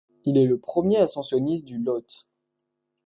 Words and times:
Il 0.25 0.35
est 0.39 0.47
le 0.47 0.57
premier 0.57 0.97
ascensionniste 0.97 1.63
du 1.63 1.77
Lhotse. 1.77 2.25